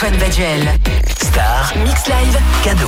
Antoine 0.00 0.20
Baduel. 0.20 0.60
Star, 1.16 1.72
Mix 1.84 2.06
Live, 2.06 2.38
cadeau. 2.62 2.86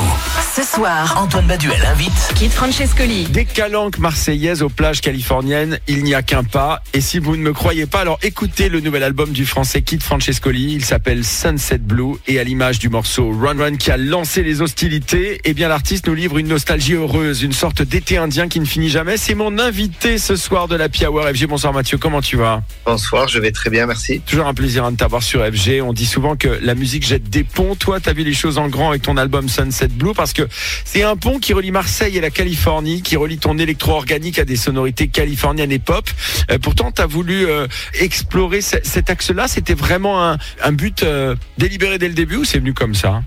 ce 0.54 0.62
soir, 0.62 1.16
Antoine 1.20 1.46
Baduel 1.48 1.84
invite. 1.84 2.12
Kid 2.36 2.52
Francescoli. 2.52 3.24
Des 3.24 3.44
calanques 3.44 3.98
marseillaises 3.98 4.62
aux 4.62 4.68
plages 4.68 5.00
californiennes, 5.00 5.80
il 5.88 6.04
n'y 6.04 6.14
a 6.14 6.22
qu'un 6.22 6.44
pas. 6.44 6.82
Et 6.92 7.00
si 7.00 7.18
vous 7.18 7.36
ne 7.36 7.42
me 7.42 7.52
croyez 7.52 7.86
pas, 7.86 8.00
alors 8.00 8.20
écoutez 8.22 8.68
le 8.68 8.80
nouvel 8.80 9.02
album 9.02 9.32
du 9.32 9.44
français 9.44 9.82
Kid 9.82 10.04
Francescoli. 10.04 10.72
Il 10.72 10.84
s'appelle 10.84 11.24
Sunset 11.24 11.78
Blue 11.78 12.14
et 12.28 12.38
à 12.38 12.44
l'image 12.44 12.78
du 12.78 12.88
morceau 12.88 13.32
Run 13.32 13.58
Run 13.58 13.76
qui 13.76 13.90
a 13.90 13.96
lancé 13.96 14.44
les 14.44 14.62
hostilités, 14.62 15.40
eh 15.42 15.52
bien 15.52 15.68
l'artiste 15.68 16.06
nous 16.06 16.14
livre 16.14 16.38
une 16.38 16.48
nostalgie 16.48 16.94
heureuse, 16.94 17.42
une 17.42 17.52
sorte 17.52 17.82
d'été 17.82 18.18
indien 18.18 18.46
qui 18.46 18.60
ne 18.60 18.66
finit 18.66 18.88
jamais. 18.88 19.16
C'est 19.16 19.34
mon 19.34 19.58
invité 19.58 20.18
ce 20.18 20.36
soir 20.36 20.68
de 20.68 20.76
la 20.76 20.86
Hour 21.08 21.24
FG. 21.34 21.46
Bonsoir 21.48 21.72
Mathieu, 21.72 21.98
comment 21.98 22.20
tu 22.20 22.36
vas? 22.36 22.62
Bonsoir, 22.86 23.26
je 23.26 23.40
vais 23.40 23.50
très 23.50 23.68
bien, 23.68 23.86
merci. 23.86 24.20
Toujours 24.20 24.46
un 24.46 24.54
plaisir 24.54 24.84
hein, 24.84 24.92
de 24.92 24.96
t'avoir 24.96 25.24
sur 25.24 25.44
FG. 25.44 25.82
On 25.82 25.92
dit 25.92 26.06
souvent 26.06 26.36
que 26.36 26.48
la 26.62 26.76
musique 26.76 26.99
jette 27.02 27.28
des 27.30 27.44
ponts. 27.44 27.74
Toi, 27.74 28.00
t'as 28.00 28.12
vu 28.12 28.24
les 28.24 28.34
choses 28.34 28.58
en 28.58 28.68
grand 28.68 28.90
avec 28.90 29.02
ton 29.02 29.16
album 29.16 29.48
Sunset 29.48 29.88
Blue 29.88 30.12
parce 30.14 30.32
que 30.32 30.46
c'est 30.84 31.02
un 31.02 31.16
pont 31.16 31.38
qui 31.38 31.52
relie 31.52 31.70
Marseille 31.70 32.16
et 32.16 32.20
la 32.20 32.30
Californie, 32.30 33.02
qui 33.02 33.16
relie 33.16 33.38
ton 33.38 33.58
électro-organique 33.58 34.38
à 34.38 34.44
des 34.44 34.56
sonorités 34.56 35.08
californiennes 35.08 35.72
et 35.72 35.78
pop. 35.78 36.08
Euh, 36.50 36.58
pourtant, 36.58 36.90
t'as 36.92 37.06
voulu 37.06 37.46
euh, 37.46 37.66
explorer 37.94 38.60
ce- 38.60 38.76
cet 38.82 39.10
axe-là. 39.10 39.48
C'était 39.48 39.74
vraiment 39.74 40.36
un, 40.62 40.72
but 40.72 41.02
euh, 41.02 41.34
délibéré 41.58 41.98
dès 41.98 42.08
le 42.08 42.14
début 42.14 42.36
ou 42.36 42.44
c'est 42.44 42.58
venu 42.58 42.74
comme 42.74 42.94
ça? 42.94 43.22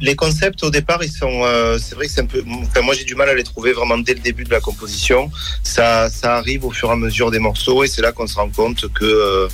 Les 0.00 0.14
concepts 0.14 0.62
au 0.62 0.70
départ, 0.70 1.02
ils 1.02 1.10
sont, 1.10 1.42
euh, 1.44 1.78
c'est 1.78 1.94
vrai 1.94 2.06
que 2.06 2.12
c'est 2.12 2.20
un 2.20 2.26
peu, 2.26 2.42
moi 2.82 2.94
j'ai 2.94 3.04
du 3.04 3.14
mal 3.14 3.28
à 3.28 3.34
les 3.34 3.44
trouver 3.44 3.72
vraiment 3.72 3.98
dès 3.98 4.14
le 4.14 4.20
début 4.20 4.44
de 4.44 4.50
la 4.50 4.60
composition. 4.60 5.30
Ça, 5.62 6.08
ça 6.10 6.36
arrive 6.36 6.64
au 6.64 6.70
fur 6.70 6.88
et 6.88 6.92
à 6.92 6.96
mesure 6.96 7.30
des 7.30 7.38
morceaux 7.38 7.84
et 7.84 7.88
c'est 7.88 8.02
là 8.02 8.12
qu'on 8.12 8.26
se 8.26 8.34
rend 8.36 8.48
compte 8.50 8.92
que 8.92 9.48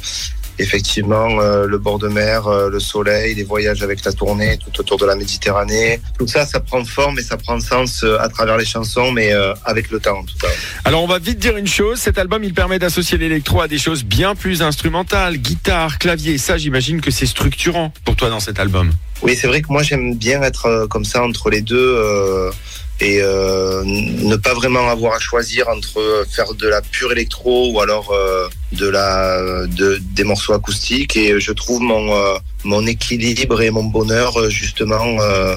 effectivement 0.58 1.40
euh, 1.40 1.66
le 1.66 1.78
bord 1.78 1.98
de 1.98 2.08
mer, 2.08 2.46
euh, 2.46 2.70
le 2.70 2.80
soleil, 2.80 3.34
les 3.34 3.44
voyages 3.44 3.82
avec 3.82 4.04
la 4.04 4.12
tournée 4.12 4.58
tout 4.58 4.80
autour 4.80 4.98
de 4.98 5.06
la 5.06 5.16
Méditerranée, 5.16 6.00
tout 6.18 6.26
ça, 6.26 6.46
ça 6.46 6.60
prend 6.60 6.84
forme 6.84 7.18
et 7.18 7.22
ça 7.22 7.36
prend 7.36 7.58
sens 7.60 8.02
euh, 8.04 8.18
à 8.20 8.28
travers 8.28 8.56
les 8.56 8.64
chansons, 8.64 9.12
mais 9.12 9.32
euh, 9.32 9.54
avec 9.64 9.90
le 9.90 10.00
temps 10.00 10.18
en 10.18 10.24
tout 10.24 10.36
cas. 10.40 10.48
Alors 10.84 11.02
on 11.02 11.06
va 11.06 11.18
vite 11.18 11.38
dire 11.38 11.56
une 11.56 11.66
chose, 11.66 11.98
cet 11.98 12.18
album 12.18 12.44
il 12.44 12.54
permet 12.54 12.78
d'associer 12.78 13.18
l'électro 13.18 13.60
à 13.60 13.68
des 13.68 13.78
choses 13.78 14.04
bien 14.04 14.34
plus 14.34 14.62
instrumentales, 14.62 15.38
guitare, 15.38 15.98
clavier, 15.98 16.38
ça 16.38 16.56
j'imagine 16.56 17.00
que 17.00 17.10
c'est 17.10 17.26
structurant 17.26 17.92
pour 18.04 18.16
toi 18.16 18.30
dans 18.30 18.40
cet 18.40 18.58
album. 18.58 18.92
Oui, 19.22 19.36
c'est 19.36 19.46
vrai 19.46 19.62
que 19.62 19.68
moi 19.68 19.82
j'aime 19.82 20.14
bien 20.16 20.42
être 20.42 20.86
comme 20.90 21.04
ça 21.04 21.22
entre 21.24 21.48
les 21.48 21.62
deux 21.62 22.50
et 23.00 23.18
euh, 23.20 23.82
ne 23.84 24.36
pas 24.36 24.54
vraiment 24.54 24.88
avoir 24.88 25.14
à 25.14 25.18
choisir 25.18 25.68
entre 25.68 26.24
faire 26.30 26.54
de 26.54 26.68
la 26.68 26.80
pure 26.80 27.12
électro 27.12 27.72
ou 27.72 27.80
alors 27.80 28.12
euh, 28.12 28.48
de 28.72 28.88
la 28.88 29.66
de, 29.66 29.98
des 30.00 30.24
morceaux 30.24 30.52
acoustiques. 30.52 31.16
Et 31.16 31.40
je 31.40 31.52
trouve 31.52 31.80
mon 31.80 32.14
euh, 32.14 32.36
mon 32.62 32.86
équilibre 32.86 33.60
et 33.62 33.70
mon 33.70 33.84
bonheur 33.84 34.48
justement 34.48 35.20
euh, 35.20 35.56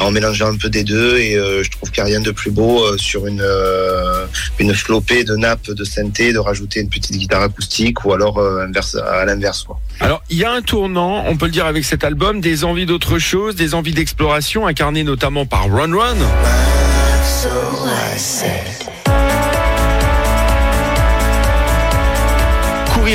en 0.00 0.10
mélangeant 0.10 0.48
un 0.48 0.56
peu 0.56 0.68
des 0.68 0.84
deux 0.84 1.18
et 1.18 1.36
euh, 1.36 1.62
je 1.62 1.70
trouve 1.70 1.90
qu'il 1.90 2.02
n'y 2.02 2.10
a 2.10 2.12
rien 2.12 2.20
de 2.20 2.30
plus 2.30 2.50
beau 2.50 2.82
euh, 2.82 2.96
sur 2.98 3.26
une 3.26 3.42
euh, 3.42 4.26
une 4.58 4.74
flopée 4.74 5.24
de 5.24 5.36
nappes 5.36 5.70
de 5.70 5.84
synthé 5.84 6.32
de 6.32 6.38
rajouter 6.38 6.80
une 6.80 6.88
petite 6.88 7.16
guitare 7.16 7.42
acoustique 7.42 8.04
ou 8.04 8.12
alors 8.12 8.38
euh, 8.38 8.64
inverse, 8.66 8.96
à 8.96 9.24
l'inverse 9.24 9.64
quoi. 9.64 9.78
Alors 10.00 10.22
il 10.30 10.38
y 10.38 10.44
a 10.44 10.52
un 10.52 10.62
tournant, 10.62 11.24
on 11.26 11.36
peut 11.36 11.46
le 11.46 11.52
dire 11.52 11.66
avec 11.66 11.84
cet 11.84 12.04
album, 12.04 12.40
des 12.40 12.64
envies 12.64 12.86
d'autre 12.86 13.18
chose, 13.18 13.54
des 13.54 13.74
envies 13.74 13.92
d'exploration, 13.92 14.66
incarnées 14.66 15.04
notamment 15.04 15.46
par 15.46 15.70
Run 15.70 15.96
Run. 15.96 16.16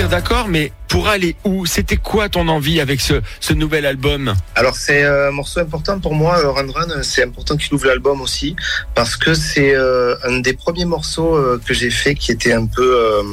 D'accord, 0.04 0.50
mais 0.50 0.74
pour 0.90 1.08
aller 1.08 1.38
où? 1.46 1.66
C'était 1.66 1.96
quoi 1.96 2.28
ton 2.28 2.50
envie 2.50 2.82
avec 2.82 3.00
ce, 3.00 3.22
ce 3.40 3.54
nouvel 3.54 3.86
album? 3.86 4.34
Alors 4.54 4.76
c'est 4.76 5.04
euh, 5.04 5.30
un 5.30 5.32
morceau 5.32 5.62
important 5.62 6.00
pour 6.00 6.14
moi, 6.14 6.38
euh, 6.40 6.52
Run 6.52 6.70
Run, 6.70 7.02
c'est 7.02 7.24
important 7.24 7.56
qu'il 7.56 7.74
ouvre 7.74 7.88
l'album 7.88 8.20
aussi, 8.20 8.58
parce 8.94 9.16
que 9.16 9.34
c'est 9.34 9.74
euh, 9.74 10.16
un 10.24 10.40
des 10.40 10.54
premiers 10.54 10.84
morceaux 10.84 11.40
que 11.66 11.74
j'ai 11.74 11.90
fait 11.90 12.14
qui 12.14 12.32
était 12.34 12.52
un 12.52 12.66
peu, 12.66 13.24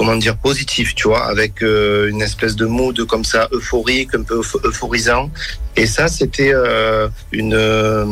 comment 0.00 0.16
dire, 0.16 0.38
positif, 0.38 0.94
tu 0.94 1.08
vois, 1.08 1.26
avec 1.26 1.62
euh, 1.62 2.08
une 2.08 2.22
espèce 2.22 2.56
de 2.56 2.64
mood 2.64 3.04
comme 3.04 3.22
ça, 3.22 3.48
euphorique, 3.52 4.14
un 4.14 4.22
peu 4.22 4.40
euph- 4.40 4.56
euphorisant. 4.64 5.30
Et 5.76 5.84
ça, 5.84 6.08
c'était 6.08 6.52
euh, 6.54 7.06
une 7.32 7.52
euh, 7.52 8.06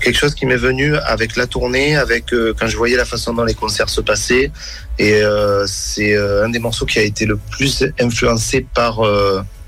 quelque 0.00 0.18
chose 0.18 0.34
qui 0.34 0.46
m'est 0.46 0.56
venu 0.70 0.96
avec 0.96 1.36
la 1.36 1.46
tournée, 1.46 1.94
avec 1.94 2.24
quand 2.58 2.66
je 2.66 2.76
voyais 2.78 2.96
la 2.96 3.04
façon 3.04 3.34
dont 3.34 3.44
les 3.44 3.52
concerts 3.52 3.90
se 3.90 4.00
passaient. 4.00 4.50
Et 4.98 5.20
c'est 5.66 6.16
un 6.16 6.48
des 6.48 6.58
morceaux 6.58 6.86
qui 6.86 6.98
a 6.98 7.02
été 7.02 7.26
le 7.26 7.36
plus 7.36 7.84
influencé 7.98 8.66
par 8.74 8.94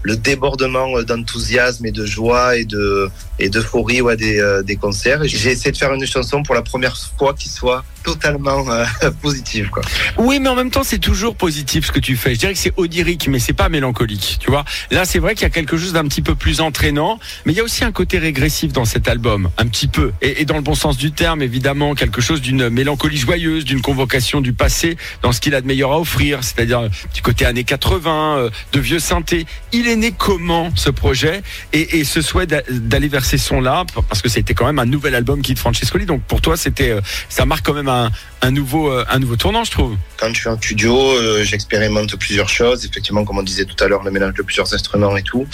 le 0.03 0.17
débordement 0.17 1.03
d'enthousiasme 1.03 1.87
et 1.87 1.93
de 1.93 2.05
joie 2.07 2.57
et 2.57 2.65
de 2.65 3.11
et 3.39 3.49
d'euphorie 3.49 4.01
ouais, 4.01 4.17
des, 4.17 4.39
euh, 4.39 4.63
concerts. 4.81 5.21
J'ai 5.25 5.51
essayé 5.51 5.73
de 5.73 5.77
faire 5.77 5.93
une 5.93 6.07
chanson 6.07 6.43
pour 6.43 6.55
la 6.55 6.63
première 6.63 6.97
fois 7.19 7.35
qui 7.35 7.49
soit 7.49 7.85
totalement 8.03 8.69
euh, 8.71 8.85
positive. 9.23 9.71
Oui, 10.19 10.41
mais 10.41 10.49
en 10.49 10.55
même 10.55 10.71
temps, 10.71 10.83
c'est 10.85 10.99
toujours 10.99 11.37
positif 11.37 11.87
ce 11.87 11.93
que 11.93 12.01
tu 12.01 12.17
fais. 12.17 12.35
Je 12.35 12.41
dirais 12.41 12.53
que 12.53 12.59
c'est 12.59 12.73
onirique, 12.77 13.29
mais 13.29 13.39
c'est 13.39 13.53
pas 13.53 13.69
mélancolique. 13.69 14.39
Tu 14.41 14.51
vois, 14.51 14.65
là, 14.91 15.05
c'est 15.05 15.19
vrai 15.19 15.35
qu'il 15.35 15.43
y 15.43 15.47
a 15.47 15.51
quelque 15.51 15.77
chose 15.77 15.93
d'un 15.93 16.05
petit 16.05 16.23
peu 16.23 16.35
plus 16.35 16.61
entraînant, 16.61 17.19
mais 17.45 17.53
il 17.53 17.57
y 17.57 17.61
a 17.61 17.65
aussi 17.65 17.85
un 17.85 17.93
côté 17.93 18.19
régressif 18.19 18.73
dans 18.73 18.85
cet 18.85 19.09
album, 19.09 19.51
un 19.59 19.67
petit 19.67 19.89
peu, 19.89 20.13
et, 20.21 20.45
dans 20.45 20.57
le 20.57 20.63
bon 20.63 20.75
sens 20.75 20.97
du 20.97 21.13
terme, 21.13 21.43
évidemment, 21.43 21.95
quelque 21.95 22.21
chose 22.21 22.41
d'une 22.41 22.69
mélancolie 22.69 23.17
joyeuse, 23.17 23.65
d'une 23.65 23.83
convocation 23.83 24.41
du 24.41 24.53
passé 24.53 24.97
dans 25.23 25.33
ce 25.33 25.41
qu'il 25.41 25.55
a 25.55 25.61
de 25.61 25.67
meilleur 25.67 25.93
à 25.93 26.01
offrir, 26.01 26.43
c'est-à-dire 26.43 26.89
du 27.15 27.23
côté 27.23 27.45
années 27.45 27.65
80, 27.65 28.37
euh, 28.39 28.51
de 28.73 28.81
vieux 28.81 28.99
synthés. 28.99 29.47
Il 29.73 29.89
est 29.89 29.92
comment 30.11 30.71
ce 30.75 30.91
projet 30.91 31.43
et, 31.73 31.99
et 31.99 32.05
ce 32.05 32.23
souhait 32.23 32.47
d'a- 32.47 32.63
d'aller 32.71 33.09
vers 33.09 33.25
ces 33.25 33.39
sons-là, 33.39 33.85
parce 34.09 34.23
que 34.23 34.29
c'était 34.29 34.55
quand 34.55 34.67
même 34.67 34.79
un 34.79 34.87
nouvel 34.87 35.15
album 35.15 35.43
qui 35.43 35.55
de 35.55 35.59
Francescoli. 35.59 36.07
Donc 36.07 36.23
pour 36.23 36.41
toi, 36.41 36.57
c'était, 36.57 36.91
euh, 36.91 37.01
ça 37.29 37.45
marque 37.47 37.65
quand 37.67 37.75
même 37.75 37.89
un, 37.89 38.11
un 38.43 38.51
nouveau, 38.51 38.91
euh, 38.91 39.05
un 39.09 39.21
nouveau 39.21 39.37
tournant, 39.37 39.63
je 39.63 39.71
trouve. 39.71 39.97
Quand 40.19 40.29
je 40.35 40.41
suis 40.41 40.49
en 40.49 40.57
studio, 40.57 40.97
euh, 40.97 41.45
j'expérimente 41.45 42.17
plusieurs 42.17 42.49
choses. 42.49 42.85
Effectivement, 42.85 43.25
comme 43.25 43.39
on 43.39 43.43
disait 43.43 43.65
tout 43.65 43.83
à 43.83 43.87
l'heure, 43.87 44.03
le 44.03 44.11
mélange 44.11 44.35
de 44.35 44.43
plusieurs 44.43 44.75
instruments 44.75 45.17
et 45.17 45.23
tout. 45.23 45.47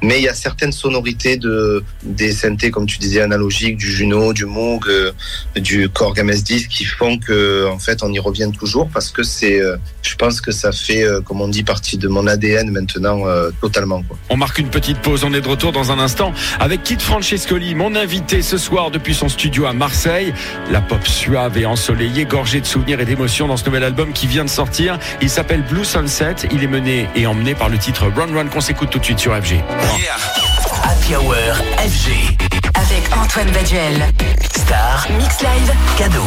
Mais 0.00 0.18
il 0.18 0.22
y 0.22 0.28
a 0.28 0.34
certaines 0.34 0.72
sonorités 0.72 1.36
de 1.36 1.82
des 2.04 2.32
synthés, 2.32 2.70
comme 2.70 2.86
tu 2.86 2.98
disais, 2.98 3.20
analogiques, 3.20 3.76
du 3.76 3.90
Juno, 3.90 4.32
du 4.32 4.46
Moog, 4.46 4.86
euh, 4.88 5.10
du 5.56 5.88
Korg 5.88 6.16
MS10, 6.18 6.68
qui 6.68 6.84
font 6.84 7.18
que, 7.18 7.68
en 7.68 7.80
fait, 7.80 8.02
on 8.04 8.12
y 8.12 8.20
revient 8.20 8.50
toujours 8.56 8.88
parce 8.90 9.10
que 9.10 9.24
c'est, 9.24 9.60
euh, 9.60 9.76
je 10.02 10.14
pense 10.14 10.40
que 10.40 10.52
ça 10.52 10.70
fait, 10.70 11.04
comme 11.24 11.40
on 11.40 11.48
dit, 11.48 11.64
partie 11.64 11.98
de 11.98 12.06
mon 12.06 12.28
ADN 12.28 12.70
maintenant 12.70 13.24
totalement. 13.60 14.02
Quoi. 14.02 14.16
On 14.30 14.36
marque 14.36 14.58
une 14.58 14.70
petite 14.70 15.00
pause, 15.00 15.24
on 15.24 15.32
est 15.34 15.40
de 15.40 15.48
retour 15.48 15.72
dans 15.72 15.90
un 15.90 15.98
instant 15.98 16.32
avec 16.60 16.84
Kit 16.84 16.98
Francescoli, 16.98 17.74
mon 17.74 17.96
invité 17.96 18.42
ce 18.42 18.56
soir 18.56 18.90
depuis 18.90 19.14
son 19.14 19.28
studio 19.28 19.66
à 19.66 19.72
Marseille. 19.72 20.32
La 20.70 20.80
pop 20.80 21.06
suave 21.06 21.58
et 21.58 21.66
ensoleillée, 21.66 22.24
gorgée 22.36 22.60
de 22.60 22.66
souvenirs 22.66 23.00
et 23.00 23.06
d'émotions 23.06 23.48
dans 23.48 23.56
ce 23.56 23.64
nouvel 23.64 23.82
album 23.82 24.12
qui 24.12 24.26
vient 24.26 24.44
de 24.44 24.50
sortir. 24.50 24.98
Il 25.22 25.30
s'appelle 25.30 25.62
Blue 25.62 25.86
Sunset. 25.86 26.34
Il 26.52 26.62
est 26.62 26.66
mené 26.66 27.08
et 27.16 27.26
emmené 27.26 27.54
par 27.54 27.70
le 27.70 27.78
titre 27.78 28.12
Run 28.14 28.34
Run 28.34 28.48
qu'on 28.48 28.60
s'écoute 28.60 28.90
tout 28.90 28.98
de 28.98 29.04
suite 29.06 29.18
sur 29.18 29.34
FG. 29.34 29.54
Happy 30.84 31.16
Hour 31.16 31.34
FG. 31.78 32.36
Avec 32.74 33.16
Antoine 33.16 33.50
Baduel. 33.52 34.06
Star, 34.54 35.06
Mix 35.18 35.40
Live, 35.40 35.72
cadeau. 35.96 36.26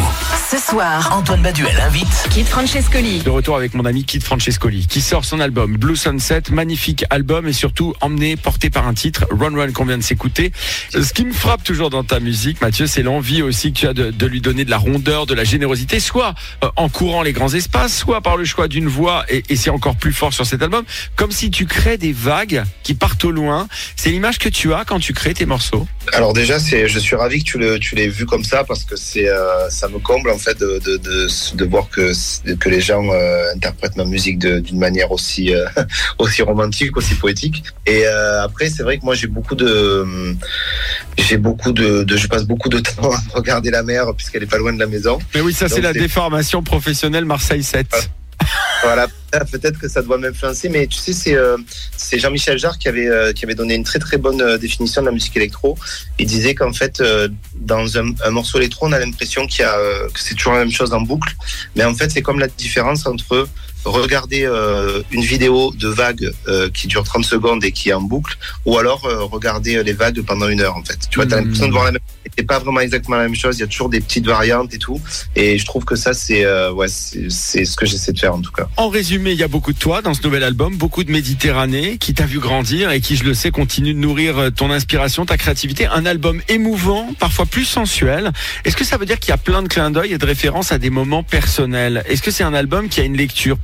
Ce 0.49 0.57
soir, 0.57 1.15
Antoine 1.15 1.43
Baduel 1.43 1.79
invite. 1.79 2.07
Kid 2.31 2.47
Francescoli. 2.47 3.19
De 3.19 3.29
retour 3.29 3.55
avec 3.55 3.75
mon 3.75 3.85
ami 3.85 4.03
Kit 4.03 4.19
Francescoli 4.19 4.87
qui 4.87 4.99
sort 4.99 5.23
son 5.23 5.39
album 5.39 5.77
Blue 5.77 5.95
Sunset, 5.95 6.43
magnifique 6.49 7.05
album 7.11 7.47
et 7.47 7.53
surtout 7.53 7.93
emmené, 8.01 8.35
porté 8.35 8.71
par 8.71 8.87
un 8.87 8.95
titre 8.95 9.27
Run 9.29 9.55
Run 9.55 9.73
qu'on 9.73 9.85
vient 9.85 9.99
de 9.99 10.03
s'écouter. 10.03 10.51
Ce 10.89 11.13
qui 11.13 11.25
me 11.25 11.33
frappe 11.33 11.63
toujours 11.63 11.91
dans 11.91 12.03
ta 12.03 12.19
musique, 12.19 12.61
Mathieu, 12.61 12.87
c'est 12.87 13.03
l'envie 13.03 13.43
aussi 13.43 13.71
que 13.73 13.79
tu 13.79 13.87
as 13.87 13.93
de, 13.93 14.09
de 14.09 14.25
lui 14.25 14.41
donner 14.41 14.65
de 14.65 14.71
la 14.71 14.79
rondeur, 14.79 15.27
de 15.27 15.35
la 15.35 15.43
générosité, 15.43 15.99
soit 15.99 16.33
euh, 16.63 16.69
en 16.77 16.89
courant 16.89 17.21
les 17.21 17.33
grands 17.33 17.53
espaces, 17.53 17.95
soit 17.95 18.21
par 18.21 18.35
le 18.35 18.45
choix 18.45 18.67
d'une 18.67 18.87
voix 18.87 19.25
et, 19.29 19.43
et 19.49 19.55
c'est 19.55 19.69
encore 19.69 19.97
plus 19.97 20.13
fort 20.13 20.33
sur 20.33 20.47
cet 20.47 20.63
album, 20.63 20.83
comme 21.15 21.31
si 21.31 21.51
tu 21.51 21.67
crées 21.67 21.99
des 21.99 22.11
vagues 22.11 22.63
qui 22.81 22.95
partent 22.95 23.23
au 23.23 23.31
loin. 23.31 23.67
C'est 23.95 24.09
l'image 24.09 24.39
que 24.39 24.49
tu 24.49 24.73
as 24.73 24.83
quand 24.83 24.99
tu 24.99 25.13
crées 25.13 25.35
tes 25.35 25.45
morceaux? 25.45 25.87
Alors 26.13 26.33
déjà, 26.33 26.57
je 26.57 26.99
suis 26.99 27.15
ravi 27.15 27.43
que 27.43 27.77
tu, 27.77 27.95
l'aies 27.95 28.07
vu 28.07 28.25
comme 28.25 28.43
ça 28.43 28.63
parce 28.63 28.83
que 28.83 28.95
c'est, 28.95 29.29
euh, 29.29 29.69
ça 29.69 29.87
me 29.89 29.99
comble 29.99 30.31
en 30.31 30.38
fait 30.39 30.59
de, 30.59 30.79
de, 30.79 30.97
de, 30.97 31.55
de 31.55 31.65
voir 31.65 31.89
que, 31.89 32.11
que 32.55 32.69
les 32.69 32.81
gens 32.81 33.03
euh, 33.11 33.53
interprètent 33.55 33.95
ma 33.95 34.05
musique 34.05 34.39
d'une 34.39 34.79
manière 34.79 35.11
aussi, 35.11 35.53
euh, 35.53 35.65
aussi 36.17 36.41
romantique, 36.41 36.97
aussi 36.97 37.15
poétique. 37.15 37.63
Et 37.85 38.05
euh, 38.05 38.43
après, 38.43 38.69
c'est 38.69 38.83
vrai 38.83 38.97
que 38.97 39.05
moi 39.05 39.15
j'ai 39.15 39.27
beaucoup 39.27 39.55
de, 39.55 40.05
j'ai 41.17 41.37
beaucoup 41.37 41.71
de, 41.71 42.05
je 42.09 42.27
passe 42.27 42.45
beaucoup 42.45 42.69
de 42.69 42.79
temps 42.89 43.11
à 43.11 43.19
regarder 43.37 43.69
la 43.69 43.83
mer 43.83 44.13
puisqu'elle 44.15 44.43
est 44.43 44.51
pas 44.51 44.57
loin 44.57 44.73
de 44.73 44.79
la 44.79 44.87
maison. 44.87 45.19
Mais 45.35 45.41
oui, 45.41 45.53
ça 45.53 45.69
c'est 45.69 45.81
la 45.81 45.93
déformation 45.93 46.63
professionnelle 46.63 47.25
Marseille 47.25 47.63
7. 47.63 48.09
Ah. 48.81 49.07
Voilà, 49.31 49.45
peut-être 49.45 49.77
que 49.77 49.87
ça 49.87 50.01
doit 50.01 50.17
m'influencer, 50.17 50.69
mais 50.69 50.87
tu 50.87 50.97
sais, 50.97 51.13
c'est 51.13 51.35
euh, 51.35 51.57
Jean-Michel 52.13 52.57
Jarre 52.57 52.77
qui 52.77 52.87
avait 52.87 53.07
euh, 53.07 53.33
qui 53.33 53.45
avait 53.45 53.55
donné 53.55 53.75
une 53.75 53.83
très 53.83 53.99
très 53.99 54.17
bonne 54.17 54.41
euh, 54.41 54.57
définition 54.57 55.01
de 55.01 55.07
la 55.07 55.11
musique 55.11 55.35
électro. 55.35 55.77
Il 56.17 56.25
disait 56.25 56.55
qu'en 56.55 56.73
fait, 56.73 56.99
euh, 57.01 57.27
dans 57.55 57.97
un, 57.97 58.11
un 58.23 58.31
morceau 58.31 58.57
électro, 58.57 58.87
on 58.87 58.91
a 58.91 58.99
l'impression 58.99 59.45
qu'il 59.47 59.65
y 59.65 59.67
que 60.13 60.19
c'est 60.19 60.35
toujours 60.35 60.53
la 60.53 60.59
même 60.59 60.71
chose 60.71 60.93
en 60.93 61.01
boucle, 61.01 61.35
mais 61.75 61.83
en 61.83 61.93
fait, 61.93 62.09
c'est 62.09 62.21
comme 62.21 62.39
la 62.39 62.47
différence 62.47 63.05
entre 63.05 63.47
regarder 63.85 64.43
euh, 64.45 65.01
une 65.11 65.21
vidéo 65.23 65.71
de 65.77 65.87
vagues 65.87 66.31
euh, 66.47 66.69
qui 66.69 66.87
dure 66.87 67.03
30 67.03 67.23
secondes 67.25 67.63
et 67.63 67.71
qui 67.71 67.89
est 67.89 67.93
en 67.93 68.01
boucle, 68.01 68.37
ou 68.65 68.77
alors 68.77 69.05
euh, 69.05 69.23
regarder 69.23 69.83
les 69.83 69.93
vagues 69.93 70.21
pendant 70.21 70.47
une 70.49 70.61
heure 70.61 70.75
en 70.75 70.83
fait. 70.83 70.99
Tu 71.09 71.15
vois, 71.17 71.25
t'as 71.25 71.37
Mhm. 71.37 71.43
l'impression 71.45 71.67
de 71.67 71.71
voir 71.71 71.85
la 71.85 71.91
même 71.93 72.01
c'est 72.37 72.45
pas 72.45 72.59
vraiment 72.59 72.79
exactement 72.81 73.17
la 73.17 73.23
même 73.23 73.35
chose, 73.35 73.57
il 73.57 73.61
y 73.61 73.63
a 73.63 73.67
toujours 73.67 73.89
des 73.89 73.99
petites 73.99 74.25
variantes 74.25 74.73
et 74.73 74.77
tout. 74.77 75.01
Et 75.35 75.57
je 75.57 75.65
trouve 75.65 75.83
que 75.83 75.95
ça, 75.95 76.13
c'est 76.13 76.45
ouais, 76.71 76.87
c'est 76.87 77.65
ce 77.65 77.75
que 77.75 77.85
j'essaie 77.85 78.13
de 78.13 78.19
faire 78.19 78.35
en 78.35 78.39
tout 78.41 78.51
cas. 78.51 78.67
En 78.77 78.87
résumé, 78.89 79.31
il 79.31 79.37
y 79.37 79.43
a 79.43 79.47
beaucoup 79.47 79.73
de 79.73 79.79
toi 79.79 80.01
dans 80.01 80.13
ce 80.13 80.21
nouvel 80.21 80.43
album, 80.43 80.77
beaucoup 80.77 81.03
de 81.03 81.11
Méditerranée 81.11 81.97
qui 81.97 82.13
t'a 82.13 82.25
vu 82.25 82.39
grandir 82.39 82.91
et 82.91 83.01
qui, 83.01 83.15
je 83.17 83.23
le 83.23 83.33
sais, 83.33 83.49
continue 83.51 83.93
de 83.93 83.99
nourrir 83.99 84.51
ton 84.55 84.69
inspiration, 84.71 85.25
ta 85.25 85.37
créativité. 85.37 85.87
Un 85.87 86.05
album 86.05 86.39
émouvant, 86.47 87.09
parfois 87.19 87.45
plus 87.45 87.65
sensuel. 87.65 88.31
Est-ce 88.63 88.77
que 88.77 88.85
ça 88.85 88.97
veut 88.97 89.05
dire 89.05 89.19
qu'il 89.19 89.29
y 89.29 89.33
a 89.33 89.37
plein 89.37 89.63
de 89.63 89.67
clins 89.67 89.91
d'œil 89.91 90.13
et 90.13 90.17
de 90.17 90.25
références 90.25 90.71
à 90.71 90.77
des 90.77 90.91
moments 90.91 91.23
personnels? 91.23 92.03
Est-ce 92.07 92.21
que 92.21 92.31
c'est 92.31 92.43
un 92.43 92.53
album 92.53 92.89
qui 92.89 93.01
a 93.01 93.03
une 93.03 93.17
lecture 93.17 93.57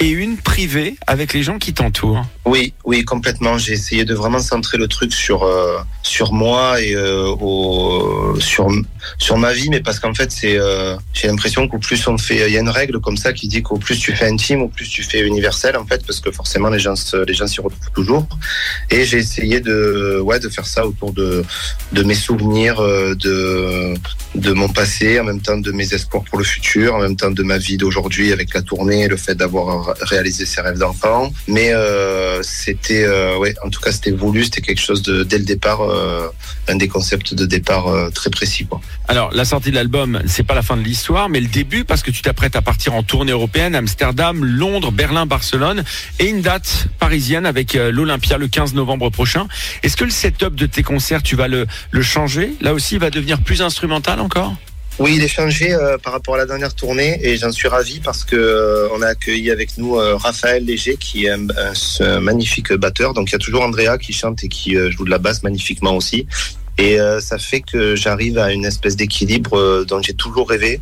et 0.00 0.08
une 0.10 0.36
privée 0.36 0.96
avec 1.06 1.32
les 1.32 1.42
gens 1.42 1.58
qui 1.58 1.72
t'entourent 1.72 2.24
Oui, 2.44 2.74
oui, 2.84 3.04
complètement. 3.04 3.58
J'ai 3.58 3.72
essayé 3.72 4.04
de 4.04 4.14
vraiment 4.14 4.38
centrer 4.38 4.78
le 4.78 4.88
truc 4.88 5.12
sur 5.12 5.44
euh, 5.44 5.78
sur 6.04 6.32
moi 6.32 6.80
et 6.82 6.94
euh, 6.94 7.34
au, 7.40 8.38
sur 8.38 8.68
sur 9.18 9.38
ma 9.38 9.52
vie, 9.52 9.68
mais 9.70 9.80
parce 9.80 9.98
qu'en 9.98 10.14
fait, 10.14 10.30
c'est 10.30 10.56
euh, 10.58 10.96
j'ai 11.14 11.28
l'impression 11.28 11.66
qu'au 11.66 11.78
plus 11.78 12.06
on 12.06 12.18
fait, 12.18 12.46
il 12.46 12.52
y 12.52 12.56
a 12.56 12.60
une 12.60 12.68
règle 12.68 13.00
comme 13.00 13.16
ça 13.16 13.32
qui 13.32 13.48
dit 13.48 13.62
qu'au 13.62 13.78
plus 13.78 13.98
tu 13.98 14.12
fais 14.12 14.26
intime, 14.26 14.60
au 14.62 14.68
plus 14.68 14.88
tu 14.88 15.02
fais 15.02 15.20
universel, 15.20 15.76
en 15.76 15.86
fait, 15.86 16.06
parce 16.06 16.20
que 16.20 16.30
forcément 16.30 16.68
les 16.68 16.78
gens 16.78 16.94
les 17.26 17.34
gens 17.34 17.46
s'y 17.46 17.60
retrouvent 17.60 17.90
toujours. 17.94 18.26
Et 18.90 19.04
j'ai 19.04 19.18
essayé 19.18 19.60
de 19.60 20.20
ouais 20.20 20.38
de 20.38 20.48
faire 20.48 20.66
ça 20.66 20.86
autour 20.86 21.12
de 21.12 21.42
de 21.92 22.02
mes 22.02 22.14
souvenirs, 22.14 22.80
euh, 22.80 23.14
de 23.14 23.94
de 24.34 24.52
mon 24.52 24.68
passé, 24.68 25.18
en 25.20 25.24
même 25.24 25.40
temps 25.40 25.56
de 25.56 25.72
mes 25.72 25.94
espoirs 25.94 26.24
pour 26.24 26.38
le 26.38 26.44
futur, 26.44 26.94
en 26.94 27.00
même 27.00 27.16
temps 27.16 27.30
de 27.30 27.42
ma 27.42 27.56
vie 27.56 27.76
d'aujourd'hui 27.76 28.32
avec 28.32 28.52
la 28.52 28.62
tournée, 28.62 29.08
le 29.08 29.16
fait 29.16 29.34
d'avoir 29.34 29.94
réalisé 30.00 30.44
ses 30.44 30.60
rêves 30.60 30.78
d'enfant. 30.78 31.32
Mais 31.46 31.72
euh, 31.72 32.42
c'était, 32.42 33.04
euh, 33.04 33.38
ouais, 33.38 33.54
en 33.64 33.70
tout 33.70 33.80
cas, 33.80 33.92
c'était 33.92 34.10
voulu, 34.10 34.44
c'était 34.44 34.60
quelque 34.60 34.80
chose 34.80 35.02
de 35.02 35.22
dès 35.22 35.38
le 35.38 35.44
départ, 35.44 35.80
euh, 35.94 36.28
un 36.68 36.76
des 36.76 36.88
concepts 36.88 37.34
de 37.34 37.46
départ 37.46 37.88
euh, 37.88 38.10
très 38.10 38.30
précis. 38.30 38.66
Alors, 39.08 39.30
la 39.32 39.44
sortie 39.44 39.70
de 39.70 39.74
l'album, 39.74 40.20
c'est 40.26 40.42
pas 40.42 40.54
la 40.54 40.62
fin 40.62 40.76
de 40.76 40.82
l'histoire, 40.82 41.28
mais 41.28 41.40
le 41.40 41.48
début 41.48 41.84
parce 41.84 42.02
que 42.02 42.10
tu 42.10 42.22
t'apprêtes 42.22 42.56
à 42.56 42.62
partir 42.62 42.94
en 42.94 43.02
tournée 43.02 43.32
européenne, 43.32 43.74
Amsterdam, 43.74 44.44
Londres, 44.44 44.92
Berlin, 44.92 45.26
Barcelone, 45.26 45.84
et 46.18 46.26
une 46.26 46.40
date 46.40 46.86
parisienne 46.98 47.46
avec 47.46 47.74
euh, 47.74 47.90
l'Olympia 47.90 48.38
le 48.38 48.48
15 48.48 48.74
novembre 48.74 49.10
prochain. 49.10 49.46
Est-ce 49.82 49.96
que 49.96 50.04
le 50.04 50.10
setup 50.10 50.54
de 50.54 50.66
tes 50.66 50.82
concerts, 50.82 51.22
tu 51.22 51.36
vas 51.36 51.48
le, 51.48 51.66
le 51.90 52.02
changer? 52.02 52.54
Là 52.60 52.74
aussi, 52.74 52.94
il 52.94 53.00
va 53.00 53.10
devenir 53.10 53.40
plus 53.40 53.62
instrumental 53.62 54.20
encore? 54.20 54.54
Oui, 55.00 55.14
il 55.16 55.24
est 55.24 55.28
changé 55.28 55.74
euh, 55.74 55.98
par 55.98 56.12
rapport 56.12 56.36
à 56.36 56.38
la 56.38 56.46
dernière 56.46 56.72
tournée 56.72 57.18
et 57.20 57.36
j'en 57.36 57.50
suis 57.50 57.66
ravi 57.66 57.98
parce 57.98 58.24
que 58.24 58.36
euh, 58.36 58.88
on 58.92 59.02
a 59.02 59.08
accueilli 59.08 59.50
avec 59.50 59.76
nous 59.76 59.96
euh, 59.96 60.14
Raphaël 60.16 60.64
Léger 60.64 60.96
qui 60.96 61.26
est 61.26 61.30
un, 61.30 62.20
magnifique 62.20 62.72
batteur. 62.72 63.12
Donc 63.12 63.30
il 63.30 63.32
y 63.32 63.34
a 63.34 63.38
toujours 63.40 63.62
Andrea 63.62 63.98
qui 63.98 64.12
chante 64.12 64.44
et 64.44 64.48
qui 64.48 64.76
euh, 64.76 64.92
joue 64.92 65.04
de 65.04 65.10
la 65.10 65.18
basse 65.18 65.42
magnifiquement 65.42 65.96
aussi. 65.96 66.28
Et 66.78 67.00
euh, 67.00 67.20
ça 67.20 67.38
fait 67.38 67.60
que 67.60 67.94
j'arrive 67.94 68.38
à 68.38 68.52
une 68.52 68.64
espèce 68.64 68.96
d'équilibre 68.96 69.56
euh, 69.56 69.84
dont 69.84 70.02
j'ai 70.02 70.14
toujours 70.14 70.48
rêvé, 70.48 70.80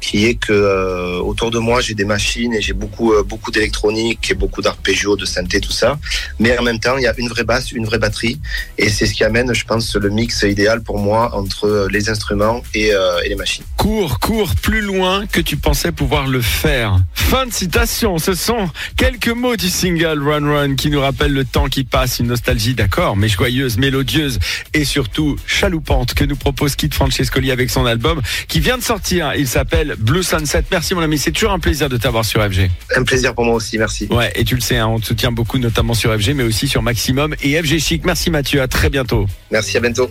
qui 0.00 0.26
est 0.26 0.34
que 0.34 0.52
euh, 0.52 1.18
autour 1.18 1.50
de 1.50 1.58
moi 1.58 1.80
j'ai 1.80 1.94
des 1.94 2.04
machines 2.04 2.54
et 2.54 2.60
j'ai 2.60 2.72
beaucoup 2.72 3.12
beaucoup 3.24 3.50
d'électronique 3.50 4.30
et 4.30 4.34
beaucoup 4.34 4.62
d'arpégios, 4.62 5.16
de 5.16 5.24
synthé, 5.24 5.60
tout 5.60 5.72
ça. 5.72 5.98
Mais 6.38 6.56
en 6.58 6.62
même 6.62 6.80
temps, 6.80 6.96
il 6.96 7.02
y 7.02 7.06
a 7.06 7.14
une 7.18 7.28
vraie 7.28 7.44
basse, 7.44 7.72
une 7.72 7.84
vraie 7.84 7.98
batterie, 7.98 8.40
et 8.78 8.88
c'est 8.88 9.06
ce 9.06 9.14
qui 9.14 9.24
amène, 9.24 9.52
je 9.54 9.64
pense, 9.64 9.94
le 9.96 10.08
mix 10.10 10.42
idéal 10.42 10.82
pour 10.82 10.98
moi 10.98 11.34
entre 11.34 11.88
les 11.90 12.08
instruments 12.08 12.62
et 12.74 12.92
les 13.26 13.34
machines. 13.34 13.64
Cours, 13.84 14.18
cours 14.18 14.54
plus 14.54 14.80
loin 14.80 15.26
que 15.26 15.42
tu 15.42 15.58
pensais 15.58 15.92
pouvoir 15.92 16.26
le 16.26 16.40
faire. 16.40 16.96
Fin 17.12 17.44
de 17.44 17.52
citation. 17.52 18.16
Ce 18.16 18.32
sont 18.32 18.70
quelques 18.96 19.28
mots 19.28 19.56
du 19.56 19.68
single 19.68 20.22
Run 20.22 20.50
Run 20.50 20.74
qui 20.74 20.88
nous 20.88 21.00
rappellent 21.00 21.34
le 21.34 21.44
temps 21.44 21.66
qui 21.66 21.84
passe, 21.84 22.18
une 22.18 22.28
nostalgie 22.28 22.72
d'accord, 22.72 23.14
mais 23.14 23.28
joyeuse, 23.28 23.76
mélodieuse 23.76 24.38
et 24.72 24.86
surtout 24.86 25.36
chaloupante 25.46 26.14
que 26.14 26.24
nous 26.24 26.34
propose 26.34 26.76
Kid 26.76 26.94
Francescoli 26.94 27.50
avec 27.50 27.68
son 27.68 27.84
album 27.84 28.22
qui 28.48 28.58
vient 28.58 28.78
de 28.78 28.82
sortir. 28.82 29.34
Il 29.36 29.46
s'appelle 29.46 29.96
Blue 29.98 30.22
Sunset. 30.22 30.64
Merci 30.70 30.94
mon 30.94 31.02
ami, 31.02 31.18
c'est 31.18 31.32
toujours 31.32 31.52
un 31.52 31.58
plaisir 31.58 31.90
de 31.90 31.98
t'avoir 31.98 32.24
sur 32.24 32.42
FG. 32.42 32.70
Un 32.96 33.04
plaisir 33.04 33.34
pour 33.34 33.44
moi 33.44 33.56
aussi, 33.56 33.76
merci. 33.76 34.08
Ouais, 34.10 34.32
et 34.34 34.44
tu 34.44 34.54
le 34.54 34.62
sais, 34.62 34.78
hein, 34.78 34.86
on 34.86 34.98
te 34.98 35.04
soutient 35.04 35.30
beaucoup, 35.30 35.58
notamment 35.58 35.92
sur 35.92 36.10
FG, 36.18 36.30
mais 36.34 36.44
aussi 36.44 36.68
sur 36.68 36.80
Maximum 36.80 37.34
et 37.42 37.62
FG 37.62 37.78
Chic. 37.80 38.06
Merci 38.06 38.30
Mathieu, 38.30 38.62
à 38.62 38.66
très 38.66 38.88
bientôt. 38.88 39.26
Merci, 39.50 39.76
à 39.76 39.80
bientôt. 39.80 40.08